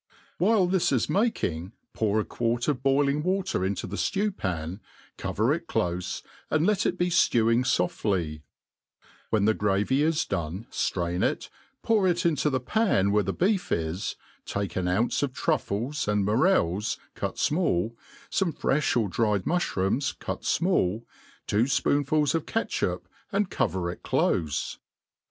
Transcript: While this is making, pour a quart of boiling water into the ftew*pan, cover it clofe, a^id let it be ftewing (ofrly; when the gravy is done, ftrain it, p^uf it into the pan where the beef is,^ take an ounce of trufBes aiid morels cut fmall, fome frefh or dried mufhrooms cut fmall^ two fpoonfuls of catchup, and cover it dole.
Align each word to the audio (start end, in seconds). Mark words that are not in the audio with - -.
While 0.39 0.65
this 0.65 0.91
is 0.91 1.11
making, 1.11 1.73
pour 1.93 2.19
a 2.19 2.25
quart 2.25 2.67
of 2.67 2.81
boiling 2.81 3.21
water 3.21 3.63
into 3.63 3.85
the 3.85 3.97
ftew*pan, 3.97 4.81
cover 5.15 5.53
it 5.53 5.67
clofe, 5.67 6.23
a^id 6.51 6.65
let 6.65 6.87
it 6.87 6.97
be 6.97 7.11
ftewing 7.11 7.59
(ofrly; 7.59 8.41
when 9.29 9.45
the 9.45 9.53
gravy 9.53 10.01
is 10.01 10.25
done, 10.25 10.65
ftrain 10.71 11.23
it, 11.23 11.51
p^uf 11.85 12.09
it 12.09 12.25
into 12.25 12.49
the 12.49 12.59
pan 12.59 13.11
where 13.11 13.21
the 13.21 13.31
beef 13.31 13.71
is,^ 13.71 14.15
take 14.43 14.75
an 14.75 14.87
ounce 14.87 15.21
of 15.21 15.33
trufBes 15.33 16.07
aiid 16.11 16.23
morels 16.25 16.97
cut 17.13 17.35
fmall, 17.35 17.93
fome 18.31 18.57
frefh 18.57 18.97
or 18.99 19.07
dried 19.07 19.43
mufhrooms 19.43 20.17
cut 20.17 20.41
fmall^ 20.41 21.03
two 21.45 21.65
fpoonfuls 21.65 22.33
of 22.33 22.47
catchup, 22.47 23.03
and 23.31 23.51
cover 23.51 23.91
it 23.91 24.01
dole. 24.03 24.47